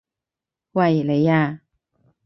[0.71, 1.03] 喂！
[1.03, 1.61] 你啊！